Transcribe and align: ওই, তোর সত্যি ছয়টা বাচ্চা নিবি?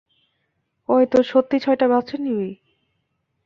ওই, 0.89 1.03
তোর 1.11 1.23
সত্যি 1.23 1.57
ছয়টা 1.59 1.85
বাচ্চা 1.87 2.15
নিবি? 2.17 2.49